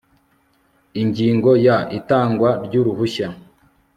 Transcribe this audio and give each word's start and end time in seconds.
ingingo 1.01 1.51
ya 1.67 1.77
itangwa 1.97 2.49
ry 2.65 2.73
uruhushya 2.81 3.27